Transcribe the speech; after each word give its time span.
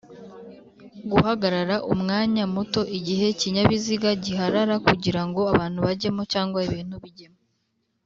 Guhagarara 1.11 1.75
umwanya 1.93 2.43
mutoIgihe 2.53 3.25
ikinyabiziga 3.33 4.09
giharara 4.23 4.75
kugira 4.87 5.21
ngo 5.27 5.41
abantu 5.53 5.77
bajyemo 5.85 6.23
cg 6.31 6.53
ibintu 6.69 6.95
bijyemo 7.05 7.39